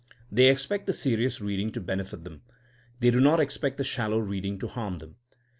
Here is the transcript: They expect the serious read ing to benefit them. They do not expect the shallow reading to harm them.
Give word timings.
They 0.31 0.49
expect 0.49 0.87
the 0.87 0.93
serious 0.93 1.39
read 1.41 1.59
ing 1.59 1.71
to 1.73 1.79
benefit 1.79 2.23
them. 2.23 2.41
They 3.01 3.11
do 3.11 3.21
not 3.21 3.39
expect 3.39 3.77
the 3.77 3.83
shallow 3.83 4.17
reading 4.17 4.57
to 4.57 4.67
harm 4.67 4.97
them. 4.97 5.17